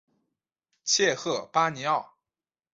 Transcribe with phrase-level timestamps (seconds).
[0.83, 2.15] 切赫巴尼奥。